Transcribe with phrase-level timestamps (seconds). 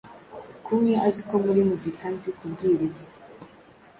[0.65, 3.07] Kumwe aziko muri muzika nzi kubwiriza